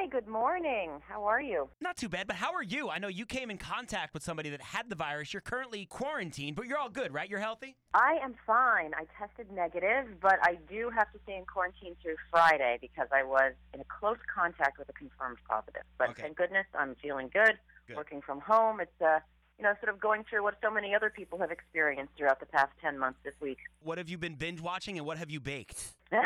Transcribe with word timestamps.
Hi, 0.00 0.06
good 0.06 0.26
morning. 0.26 0.92
How 1.06 1.24
are 1.24 1.42
you? 1.42 1.68
Not 1.82 1.98
too 1.98 2.08
bad, 2.08 2.26
but 2.26 2.36
how 2.36 2.54
are 2.54 2.62
you? 2.62 2.88
I 2.88 2.98
know 2.98 3.08
you 3.08 3.26
came 3.26 3.50
in 3.50 3.58
contact 3.58 4.14
with 4.14 4.22
somebody 4.22 4.48
that 4.48 4.62
had 4.62 4.88
the 4.88 4.96
virus. 4.96 5.34
You're 5.34 5.42
currently 5.42 5.84
quarantined, 5.84 6.56
but 6.56 6.64
you're 6.64 6.78
all 6.78 6.88
good, 6.88 7.12
right? 7.12 7.28
You're 7.28 7.38
healthy? 7.38 7.76
I 7.92 8.16
am 8.22 8.34
fine. 8.46 8.92
I 8.94 9.04
tested 9.18 9.52
negative, 9.52 10.18
but 10.22 10.38
I 10.42 10.56
do 10.70 10.88
have 10.88 11.12
to 11.12 11.18
stay 11.24 11.36
in 11.36 11.44
quarantine 11.44 11.96
through 12.02 12.14
Friday 12.30 12.78
because 12.80 13.08
I 13.12 13.22
was 13.24 13.52
in 13.74 13.80
a 13.80 13.84
close 13.84 14.16
contact 14.34 14.78
with 14.78 14.88
a 14.88 14.94
confirmed 14.94 15.36
positive. 15.46 15.82
But 15.98 16.10
Okay. 16.10 16.22
thank 16.22 16.38
goodness 16.38 16.64
I'm 16.74 16.96
feeling 17.02 17.28
good, 17.30 17.58
Good. 17.86 17.98
working 17.98 18.22
from 18.22 18.40
home. 18.40 18.80
It's 18.80 19.02
uh, 19.02 19.18
you 19.58 19.64
know, 19.64 19.74
sort 19.82 19.92
of 19.92 20.00
going 20.00 20.24
through 20.24 20.44
what 20.44 20.54
so 20.62 20.70
many 20.70 20.94
other 20.94 21.10
people 21.10 21.38
have 21.40 21.50
experienced 21.50 22.14
throughout 22.16 22.40
the 22.40 22.46
past 22.46 22.72
10 22.80 22.98
months 22.98 23.18
this 23.22 23.34
week. 23.42 23.58
What 23.82 23.98
have 23.98 24.08
you 24.08 24.16
been 24.16 24.36
binge 24.36 24.62
watching 24.62 24.96
and 24.96 25.06
what 25.06 25.18
have 25.18 25.28
you 25.30 25.40
baked? 25.40 25.92
you 26.10 26.18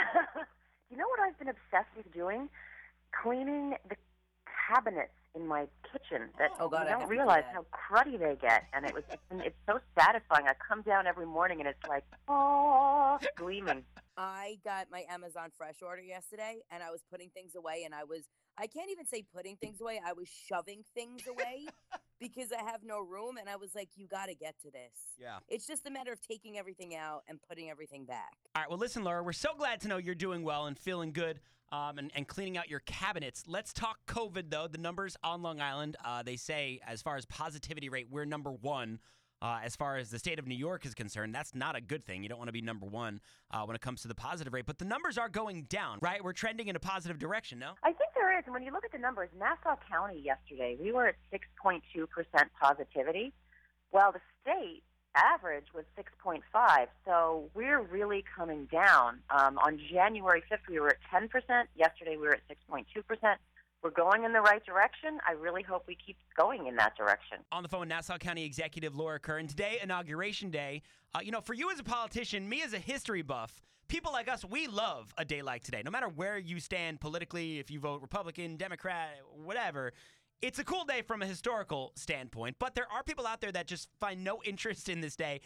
know 0.97 1.09
what 1.09 1.19
I've 1.27 1.37
been 1.41 1.49
obsessed 1.49 1.91
with 1.97 2.15
doing? 2.15 2.49
Cleaning 3.23 3.75
the 3.89 3.97
cabinets 4.69 5.13
in 5.35 5.47
my 5.47 5.67
kitchen 5.93 6.29
that 6.39 6.51
Oh, 6.61 6.69
God, 6.69 6.83
I 6.83 6.85
you 6.85 6.91
don't 6.91 7.01
to 7.03 7.07
realize 7.07 7.45
how 7.53 7.67
cruddy 7.73 8.19
they 8.19 8.37
get, 8.41 8.65
and 8.73 8.85
it 8.85 8.95
was 8.95 9.03
it's, 9.11 9.23
been- 9.29 9.41
it's 9.41 9.57
so 9.67 9.79
satisfying. 9.99 10.47
I 10.47 10.53
come 10.67 10.83
down 10.83 11.07
every 11.07 11.27
morning 11.27 11.61
and 11.61 11.69
it's 11.69 11.89
like 11.89 12.05
oh, 12.29 13.19
gleaming. 13.37 13.83
I 14.17 14.59
got 14.65 14.87
my 14.93 15.05
Amazon 15.11 15.51
Fresh 15.57 15.83
order 15.83 16.03
yesterday 16.03 16.61
and 16.71 16.83
I 16.85 16.91
was 16.91 17.01
putting 17.11 17.31
things 17.31 17.57
away 17.57 17.83
and 17.85 17.95
I 17.95 18.05
was 18.05 18.23
I 18.57 18.69
can't 18.69 18.89
even 18.91 19.07
say 19.07 19.25
putting 19.35 19.57
things 19.57 19.81
away. 19.81 20.01
I 20.05 20.13
was 20.13 20.29
shoving 20.29 20.85
things 20.95 21.23
away 21.29 21.67
because 22.21 22.53
I 22.53 22.63
have 22.71 22.85
no 22.85 23.01
room 23.01 23.37
and 23.39 23.49
I 23.49 23.57
was 23.57 23.75
like 23.75 23.89
you 23.97 24.07
got 24.07 24.27
to 24.27 24.35
get 24.35 24.55
to 24.63 24.71
this. 24.71 24.93
Yeah. 25.19 25.39
It's 25.49 25.67
just 25.67 25.87
a 25.87 25.91
matter 25.91 26.13
of 26.13 26.21
taking 26.21 26.57
everything 26.59 26.95
out 26.95 27.25
and 27.29 27.41
putting 27.49 27.71
everything 27.71 28.05
back. 28.05 28.35
All 28.55 28.63
right, 28.63 28.71
well, 28.71 28.79
listen, 28.79 29.03
Laura, 29.03 29.23
we're 29.25 29.33
so 29.33 29.55
glad 29.57 29.81
to 29.81 29.89
know 29.89 29.97
you're 29.97 30.15
doing 30.15 30.45
well 30.45 30.67
and 30.67 30.79
feeling 30.79 31.13
good 31.13 31.41
um, 31.75 31.99
and, 31.99 32.13
and 32.15 32.29
cleaning 32.29 32.57
out 32.57 32.69
your 32.69 32.81
cabinets. 32.81 33.45
Let's 33.47 33.73
talk 33.73 33.99
COVID, 34.07 34.51
though. 34.51 34.69
The 34.69 34.79
numbers 34.79 35.17
on 35.25 35.43
Long 35.43 35.61
Island, 35.61 35.97
uh, 36.05 36.23
they 36.23 36.37
say, 36.37 36.81
as 36.87 37.03
far 37.03 37.17
as 37.17 37.27
positivity 37.27 37.89
rate, 37.89 38.07
we're 38.11 38.25
number 38.25 38.53
one. 38.53 39.01
Uh, 39.43 39.59
as 39.63 39.77
far 39.77 39.99
as 39.99 40.09
the 40.09 40.19
state 40.19 40.39
of 40.39 40.47
New 40.47 40.55
York 40.55 40.87
is 40.87 40.95
concerned, 40.95 41.35
that's 41.35 41.55
not 41.55 41.77
a 41.77 41.81
good 41.81 42.03
thing. 42.03 42.23
You 42.23 42.31
don't 42.31 42.39
want 42.39 42.49
to 42.49 42.53
be 42.53 42.63
number 42.63 42.87
one 42.87 43.21
uh, 43.51 43.65
when 43.65 43.75
it 43.75 43.83
comes 43.83 44.01
to 44.03 44.09
the 44.09 44.15
positive 44.15 44.55
rate. 44.55 44.65
But 44.65 44.79
the 44.79 44.87
numbers 44.87 45.19
are 45.19 45.29
going 45.29 45.65
down, 45.65 45.99
right? 46.01 46.25
We're 46.25 46.33
trending 46.33 46.69
in 46.69 46.77
a 46.77 46.81
positive 46.81 47.19
direction, 47.19 47.59
no? 47.59 47.73
I 47.83 47.89
think 47.89 48.11
there 48.15 48.39
is. 48.39 48.45
And 48.47 48.55
when 48.55 48.63
you 48.63 48.73
look 48.73 48.87
at 48.87 48.93
the 48.93 48.99
numbers, 48.99 49.29
Nassau 49.39 49.77
County 49.91 50.23
yesterday, 50.25 50.79
we 50.81 50.93
were 50.93 51.09
at 51.09 51.17
6.2% 51.31 51.81
positivity, 52.59 53.35
while 53.91 54.13
the 54.13 54.21
state 54.41 54.83
average 55.15 55.67
was 55.75 55.85
6.5. 55.99 56.87
So 57.05 57.51
we're 57.55 57.83
really 57.83 58.25
coming 58.37 58.67
down. 58.71 59.21
Um, 59.31 59.59
on 59.59 59.79
January 59.91 60.43
5th, 60.51 60.69
we 60.69 60.81
were 60.81 60.89
at 60.89 60.97
10%. 61.13 61.31
Yesterday, 61.77 62.17
we 62.17 62.27
were 62.27 62.35
at 62.35 62.43
6.2%. 62.49 63.37
We're 63.83 63.91
going 63.91 64.25
in 64.25 64.33
the 64.33 64.41
right 64.41 64.65
direction. 64.65 65.19
I 65.29 65.33
really 65.33 65.63
hope 65.63 65.85
we 65.87 65.95
keep 65.95 66.17
going 66.37 66.67
in 66.67 66.77
that 66.77 66.97
direction. 66.97 67.39
on 67.53 67.63
the 67.63 67.69
phone, 67.69 67.87
Nassau 67.89 68.17
County 68.17 68.45
Executive 68.45 68.97
Laura 68.97 69.21
Curran. 69.21 69.47
Today, 69.47 69.79
inauguration 69.83 70.51
day. 70.51 70.83
Uh, 71.15 71.21
you 71.23 71.31
know, 71.31 71.43
for 71.43 71.53
you 71.53 71.71
as 71.71 71.79
a 71.79 71.85
politician, 71.85 72.49
me 72.49 72.63
as 72.63 72.73
a 72.73 72.79
history 72.79 73.21
buff, 73.21 73.61
people 73.89 74.11
like 74.11 74.27
us, 74.27 74.43
we 74.43 74.67
love 74.69 75.13
a 75.19 75.25
day 75.25 75.43
like 75.43 75.63
today. 75.63 75.83
No 75.85 75.91
matter 75.91 76.09
where 76.09 76.39
you 76.39 76.61
stand 76.61 76.99
politically, 76.99 77.59
if 77.59 77.71
you 77.71 77.79
vote 77.79 78.01
Republican, 78.01 78.57
Democrat, 78.57 79.11
whatever, 79.45 79.93
it's 80.43 80.59
a 80.59 80.65
cool 80.65 80.85
day 80.85 81.03
from 81.03 81.23
a 81.23 81.27
historical 81.27 81.93
standpoint. 81.97 82.57
But 82.59 82.75
there 82.75 82.87
are 82.93 83.03
people 83.03 83.27
out 83.27 83.41
there 83.41 83.53
that 83.53 83.67
just 83.67 83.89
find 84.01 84.23
no 84.23 84.43
interest 84.45 84.89
in 84.89 85.01
this 85.01 85.17
day. 85.17 85.41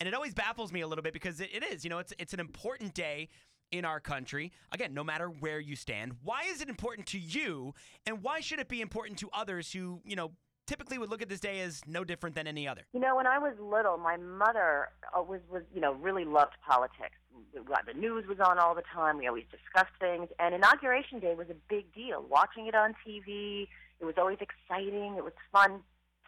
And 0.00 0.08
it 0.08 0.14
always 0.14 0.34
baffles 0.34 0.72
me 0.72 0.80
a 0.80 0.86
little 0.86 1.02
bit 1.02 1.12
because 1.12 1.40
it, 1.40 1.50
it 1.52 1.62
is, 1.62 1.84
you 1.84 1.90
know, 1.90 1.98
it's 1.98 2.12
it's 2.18 2.34
an 2.34 2.40
important 2.40 2.92
day 2.94 3.28
in 3.70 3.84
our 3.84 4.00
country. 4.00 4.52
Again, 4.72 4.94
no 4.94 5.02
matter 5.02 5.28
where 5.28 5.58
you 5.60 5.76
stand, 5.76 6.12
why 6.22 6.42
is 6.48 6.60
it 6.60 6.68
important 6.68 7.06
to 7.08 7.18
you, 7.18 7.74
and 8.06 8.22
why 8.22 8.40
should 8.40 8.58
it 8.58 8.68
be 8.68 8.80
important 8.80 9.18
to 9.20 9.30
others 9.32 9.72
who, 9.72 10.00
you 10.04 10.16
know, 10.16 10.32
typically 10.66 10.98
would 10.98 11.10
look 11.10 11.22
at 11.22 11.28
this 11.28 11.40
day 11.40 11.60
as 11.60 11.82
no 11.86 12.04
different 12.04 12.34
than 12.34 12.46
any 12.46 12.68
other? 12.68 12.82
You 12.92 13.00
know, 13.00 13.16
when 13.16 13.26
I 13.26 13.38
was 13.38 13.54
little, 13.60 13.96
my 13.96 14.16
mother 14.16 14.88
uh, 15.16 15.22
was 15.22 15.40
was 15.50 15.62
you 15.74 15.80
know 15.80 15.94
really 15.94 16.24
loved 16.24 16.54
politics. 16.66 17.16
The 17.52 17.94
news 17.94 18.26
was 18.26 18.38
on 18.40 18.58
all 18.58 18.74
the 18.74 18.82
time. 18.94 19.18
We 19.18 19.26
always 19.26 19.44
discussed 19.50 19.92
things, 19.98 20.28
and 20.38 20.54
inauguration 20.54 21.18
day 21.18 21.34
was 21.34 21.48
a 21.50 21.56
big 21.68 21.92
deal. 21.94 22.24
Watching 22.28 22.66
it 22.66 22.74
on 22.74 22.94
TV, 23.06 23.68
it 24.00 24.04
was 24.04 24.14
always 24.18 24.38
exciting. 24.40 25.14
It 25.16 25.24
was 25.24 25.34
fun, 25.52 25.80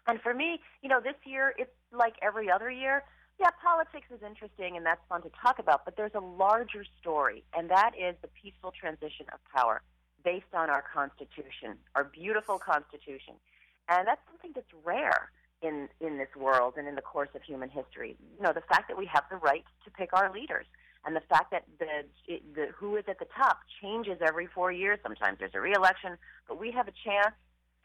and 0.07 0.21
for 0.21 0.33
me, 0.33 0.59
you 0.81 0.89
know, 0.89 0.99
this 0.99 1.15
year 1.25 1.53
it's 1.57 1.71
like 1.91 2.15
every 2.21 2.49
other 2.49 2.69
year. 2.69 3.03
Yeah, 3.39 3.49
politics 3.61 4.07
is 4.13 4.21
interesting 4.25 4.77
and 4.77 4.85
that's 4.85 5.01
fun 5.09 5.21
to 5.23 5.31
talk 5.41 5.59
about, 5.59 5.83
but 5.83 5.97
there's 5.97 6.15
a 6.15 6.21
larger 6.21 6.85
story, 7.01 7.43
and 7.53 7.69
that 7.69 7.91
is 7.99 8.15
the 8.21 8.29
peaceful 8.29 8.71
transition 8.71 9.25
of 9.33 9.39
power 9.53 9.81
based 10.23 10.53
on 10.53 10.69
our 10.69 10.81
Constitution, 10.81 11.77
our 11.95 12.03
beautiful 12.03 12.57
Constitution. 12.57 13.35
And 13.89 14.07
that's 14.07 14.21
something 14.29 14.51
that's 14.55 14.71
rare 14.83 15.29
in, 15.61 15.89
in 15.99 16.17
this 16.17 16.29
world 16.35 16.75
and 16.77 16.87
in 16.87 16.95
the 16.95 17.01
course 17.01 17.29
of 17.35 17.43
human 17.43 17.69
history. 17.69 18.15
You 18.37 18.43
know, 18.43 18.53
the 18.53 18.61
fact 18.61 18.87
that 18.87 18.97
we 18.97 19.05
have 19.05 19.23
the 19.29 19.37
right 19.37 19.65
to 19.83 19.91
pick 19.91 20.09
our 20.13 20.31
leaders 20.33 20.65
and 21.05 21.15
the 21.15 21.21
fact 21.21 21.51
that 21.51 21.63
the, 21.79 22.05
the 22.55 22.67
who 22.75 22.95
is 22.95 23.03
at 23.07 23.19
the 23.19 23.27
top 23.37 23.59
changes 23.81 24.17
every 24.25 24.47
four 24.47 24.71
years. 24.71 24.99
Sometimes 25.03 25.37
there's 25.39 25.53
a 25.53 25.61
reelection, 25.61 26.17
but 26.47 26.59
we 26.59 26.71
have 26.71 26.87
a 26.87 26.93
chance 27.03 27.35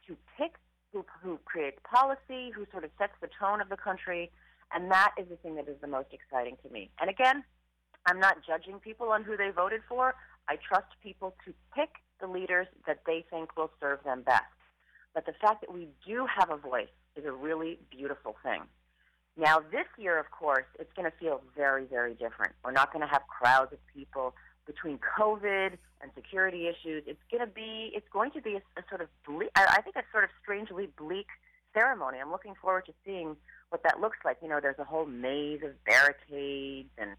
to 0.07 0.17
pick 0.39 0.55
who, 0.93 1.05
who 1.23 1.39
creates 1.45 1.79
policy, 1.85 2.51
who 2.51 2.67
sort 2.73 2.85
of 2.85 2.91
sets 2.99 3.13
the 3.21 3.29
tone 3.39 3.61
of 3.61 3.69
the 3.69 3.77
country, 3.77 4.31
and 4.73 4.91
that 4.91 5.13
is 5.19 5.29
the 5.29 5.37
thing 5.37 5.55
that 5.57 5.69
is 5.69 5.77
the 5.81 5.87
most 5.87 6.09
exciting 6.13 6.57
to 6.63 6.73
me. 6.73 6.91
And 7.01 7.11
again, 7.11 7.45
I'm 8.07 8.19
not 8.19 8.39
judging 8.47 8.79
people 8.81 9.11
on 9.11 9.23
who 9.23 9.37
they 9.37 9.51
voted 9.51 9.83
for. 9.89 10.15
I 10.49 10.57
trust 10.57 10.89
people 11.03 11.35
to 11.45 11.53
pick 11.77 11.91
the 12.21 12.27
leaders 12.27 12.67
that 12.87 13.01
they 13.07 13.25
think 13.31 13.57
will 13.57 13.71
serve 13.81 14.03
them 14.05 14.23
best. 14.23 14.45
But 15.15 15.27
the 15.27 15.33
fact 15.41 15.61
that 15.61 15.73
we 15.73 15.89
do 16.07 16.27
have 16.27 16.51
a 16.51 16.57
voice 16.57 16.89
is 17.17 17.25
a 17.25 17.33
really 17.33 17.79
beautiful 17.91 18.37
thing. 18.43 18.63
Now, 19.37 19.61
this 19.61 19.87
year, 19.99 20.19
of 20.19 20.31
course, 20.31 20.67
it's 20.79 20.93
going 20.95 21.11
to 21.11 21.17
feel 21.17 21.41
very, 21.57 21.85
very 21.85 22.15
different. 22.15 22.53
We're 22.65 22.73
not 22.73 22.93
going 22.93 23.03
to 23.03 23.09
have 23.09 23.23
crowds 23.27 23.73
of 23.73 23.79
people 23.95 24.35
between 24.67 24.99
COVID 25.19 25.79
and 26.03 26.11
security 26.15 26.69
issues. 26.69 27.05
It's 27.07 27.23
going 27.31 27.41
to 27.41 27.53
be, 27.53 27.93
it's 27.95 28.09
going 28.13 28.31
to 28.33 28.41
be 28.41 28.55
a, 28.55 28.63
a 28.79 28.83
sort 28.89 29.01
of 29.01 29.09
bleak, 29.27 29.51
I 29.55 29.77
I 29.79 29.83
think 29.83 29.97
a 29.97 30.03
sort 30.13 30.25
of 30.25 30.31
strangely 30.43 30.89
bleak 30.97 31.27
ceremony. 31.73 32.19
I'm 32.19 32.31
looking 32.31 32.55
forward 32.61 32.87
to 32.87 32.93
seeing 33.05 33.37
what 33.71 33.83
that 33.85 34.01
looks 34.01 34.19
like. 34.25 34.39
You 34.43 34.49
know, 34.49 34.61
there's 34.61 34.79
a 34.79 34.85
whole 34.85 35.07
maze 35.07 35.63
of 35.63 35.73
barricades 35.85 36.91
and 36.99 37.11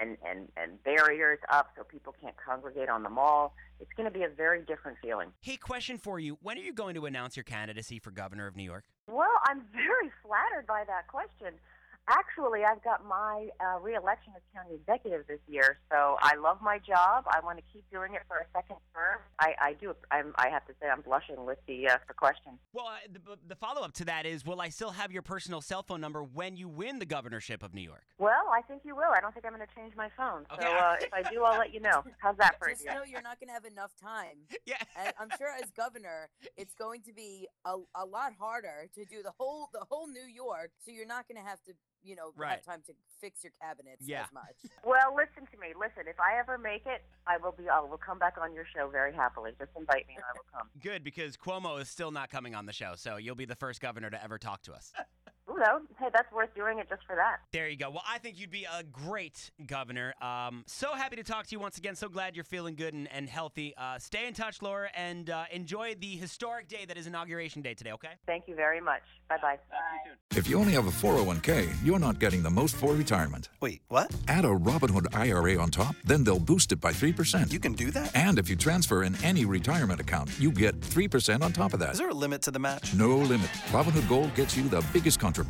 and, 0.00 0.16
and, 0.28 0.48
and 0.56 0.82
barriers 0.82 1.38
up 1.50 1.70
so 1.76 1.84
people 1.84 2.14
can't 2.20 2.34
congregate 2.36 2.88
on 2.88 3.02
the 3.02 3.10
mall. 3.10 3.54
It's 3.80 3.90
going 3.96 4.10
to 4.10 4.16
be 4.16 4.24
a 4.24 4.28
very 4.28 4.62
different 4.62 4.98
feeling. 5.02 5.28
Hey, 5.40 5.56
question 5.56 5.98
for 5.98 6.18
you. 6.18 6.38
When 6.42 6.58
are 6.58 6.62
you 6.62 6.72
going 6.72 6.94
to 6.94 7.06
announce 7.06 7.36
your 7.36 7.44
candidacy 7.44 7.98
for 7.98 8.10
governor 8.10 8.46
of 8.46 8.56
New 8.56 8.64
York? 8.64 8.84
Well, 9.06 9.28
I'm 9.46 9.62
very 9.72 10.10
flattered 10.22 10.66
by 10.66 10.84
that 10.86 11.08
question. 11.08 11.58
Actually, 12.08 12.64
I've 12.64 12.82
got 12.82 13.06
my 13.06 13.48
uh, 13.60 13.78
reelection 13.80 14.32
as 14.36 14.42
county 14.54 14.74
executive 14.74 15.26
this 15.28 15.38
year, 15.46 15.78
so 15.90 16.16
I 16.20 16.34
love 16.36 16.58
my 16.60 16.78
job. 16.78 17.24
I 17.30 17.40
want 17.44 17.58
to 17.58 17.64
keep 17.72 17.84
doing 17.90 18.14
it 18.14 18.22
for 18.26 18.38
a 18.38 18.46
second 18.52 18.76
term. 18.94 19.18
I, 19.38 19.54
I 19.60 19.72
do. 19.74 19.94
I'm, 20.10 20.32
I 20.36 20.48
have 20.48 20.66
to 20.66 20.72
say, 20.80 20.88
I'm 20.88 21.02
blushing 21.02 21.44
with 21.44 21.58
the 21.68 21.88
uh, 21.88 21.98
the 22.08 22.14
question. 22.14 22.58
Well, 22.72 22.86
uh, 22.86 22.96
the, 23.12 23.36
the 23.46 23.54
follow 23.54 23.82
up 23.82 23.92
to 23.94 24.04
that 24.06 24.26
is 24.26 24.44
Will 24.44 24.60
I 24.60 24.70
still 24.70 24.90
have 24.90 25.12
your 25.12 25.22
personal 25.22 25.60
cell 25.60 25.82
phone 25.82 26.00
number 26.00 26.22
when 26.22 26.56
you 26.56 26.68
win 26.68 26.98
the 26.98 27.06
governorship 27.06 27.62
of 27.62 27.74
New 27.74 27.82
York? 27.82 28.02
Well, 28.18 28.50
I 28.52 28.62
think 28.62 28.82
you 28.84 28.96
will. 28.96 29.10
I 29.14 29.20
don't 29.20 29.32
think 29.32 29.46
I'm 29.46 29.54
going 29.54 29.66
to 29.66 29.74
change 29.74 29.94
my 29.96 30.08
phone. 30.16 30.46
So 30.60 30.66
uh, 30.66 30.96
if 31.00 31.12
I 31.14 31.22
do, 31.30 31.44
I'll 31.44 31.58
let 31.58 31.72
you 31.72 31.80
know. 31.80 32.02
How's 32.18 32.36
that 32.38 32.58
for 32.58 32.68
Just 32.68 32.84
you? 32.84 32.90
know 32.90 33.02
you're 33.06 33.22
not 33.22 33.38
going 33.38 33.48
to 33.48 33.54
have 33.54 33.64
enough 33.64 33.92
time. 34.02 34.36
Yeah. 34.66 34.76
And 34.96 35.12
I'm 35.18 35.30
sure 35.36 35.48
as 35.60 35.70
governor, 35.70 36.28
it's 36.56 36.74
going 36.74 37.02
to 37.02 37.12
be 37.12 37.48
a, 37.64 37.76
a 37.96 38.04
lot 38.04 38.32
harder 38.38 38.88
to 38.94 39.04
do 39.04 39.22
the 39.22 39.32
whole 39.36 39.68
the 39.72 39.84
whole 39.90 40.06
New 40.06 40.26
York. 40.32 40.70
So 40.84 40.92
you're 40.92 41.06
not 41.06 41.26
going 41.26 41.42
to 41.42 41.48
have 41.48 41.60
to, 41.64 41.72
you 42.02 42.16
know, 42.16 42.32
Right. 42.36 42.52
have 42.52 42.62
time 42.62 42.82
to 42.86 42.92
fix 43.20 43.44
your 43.44 43.52
cabinets 43.60 44.02
Yeah. 44.06 44.22
as 44.24 44.32
much. 44.32 44.56
Well, 44.84 45.14
listen 45.14 45.46
to 45.52 45.58
me. 45.58 45.68
Listen, 45.78 46.08
if 46.08 46.18
I 46.18 46.38
ever 46.38 46.56
make 46.58 46.86
it, 46.86 47.04
I 47.26 47.36
will 47.36 47.52
be. 47.52 47.68
I 47.68 47.80
will 47.80 47.98
come 47.98 48.18
back 48.18 48.36
on 48.40 48.52
your 48.54 48.64
show 48.64 48.88
very 48.88 49.12
happily. 49.14 49.52
Just 49.58 49.70
invite 49.76 50.06
me, 50.08 50.14
and 50.14 50.24
I 50.24 50.32
will 50.34 50.46
come. 50.58 50.70
Good, 50.82 51.04
because 51.04 51.36
Cuomo 51.36 51.80
is 51.80 51.88
still 51.88 52.10
not 52.10 52.30
coming 52.30 52.54
on 52.54 52.66
the 52.66 52.72
show, 52.72 52.94
so 52.96 53.16
you'll 53.16 53.34
be 53.34 53.44
the 53.44 53.54
first 53.56 53.80
governor 53.80 54.10
to 54.10 54.22
ever 54.22 54.38
talk 54.38 54.62
to 54.62 54.72
us. 54.72 54.92
Who 55.60 55.66
knows? 55.72 55.82
Hey, 55.98 56.06
that's 56.12 56.30
worth 56.32 56.54
doing 56.54 56.78
it 56.78 56.88
just 56.88 57.02
for 57.06 57.16
that. 57.16 57.40
There 57.52 57.68
you 57.68 57.76
go. 57.76 57.90
Well, 57.90 58.02
I 58.08 58.18
think 58.18 58.38
you'd 58.38 58.50
be 58.50 58.64
a 58.64 58.82
great 58.82 59.50
governor. 59.66 60.14
Um, 60.22 60.64
so 60.66 60.94
happy 60.94 61.16
to 61.16 61.22
talk 61.22 61.46
to 61.46 61.52
you 61.52 61.60
once 61.60 61.76
again. 61.78 61.94
So 61.94 62.08
glad 62.08 62.34
you're 62.34 62.44
feeling 62.44 62.74
good 62.74 62.94
and, 62.94 63.08
and 63.12 63.28
healthy. 63.28 63.74
Uh, 63.76 63.98
stay 63.98 64.26
in 64.26 64.34
touch, 64.34 64.62
Laura, 64.62 64.88
and 64.94 65.28
uh, 65.28 65.44
enjoy 65.52 65.94
the 66.00 66.16
historic 66.16 66.68
day 66.68 66.84
that 66.86 66.96
is 66.96 67.06
Inauguration 67.06 67.62
Day 67.62 67.74
today, 67.74 67.92
okay? 67.92 68.10
Thank 68.26 68.44
you 68.48 68.54
very 68.54 68.80
much. 68.80 69.02
Bye 69.28 69.36
bye. 69.42 69.58
If 70.36 70.48
you 70.48 70.58
only 70.58 70.72
have 70.72 70.86
a 70.86 70.90
401k, 70.90 71.68
you're 71.84 71.98
not 71.98 72.18
getting 72.18 72.42
the 72.42 72.50
most 72.50 72.76
for 72.76 72.94
retirement. 72.94 73.50
Wait, 73.60 73.82
what? 73.88 74.14
Add 74.28 74.44
a 74.44 74.48
Robinhood 74.48 75.14
IRA 75.14 75.60
on 75.60 75.70
top, 75.70 75.94
then 76.04 76.24
they'll 76.24 76.38
boost 76.38 76.72
it 76.72 76.80
by 76.80 76.92
3%. 76.92 77.52
You 77.52 77.60
can 77.60 77.74
do 77.74 77.90
that? 77.90 78.14
and 78.16 78.38
if 78.38 78.48
you 78.48 78.56
transfer 78.56 79.02
in 79.02 79.22
any 79.24 79.44
retirement 79.44 80.00
account, 80.00 80.30
you 80.38 80.50
get 80.50 80.78
3% 80.80 81.42
on 81.42 81.52
top 81.52 81.74
of 81.74 81.80
that. 81.80 81.92
Is 81.92 81.98
there 81.98 82.08
a 82.08 82.14
limit 82.14 82.42
to 82.42 82.50
the 82.50 82.58
match? 82.58 82.94
No 82.94 83.18
limit. 83.18 83.50
Robinhood 83.70 84.08
Gold 84.08 84.34
gets 84.34 84.56
you 84.56 84.68
the 84.68 84.84
biggest 84.92 85.20
contribution 85.20 85.49